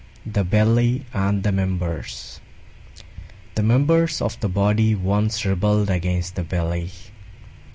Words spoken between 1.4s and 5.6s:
THE MEMBERS The Members of the Body once